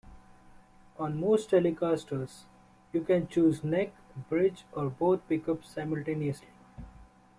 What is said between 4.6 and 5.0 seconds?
or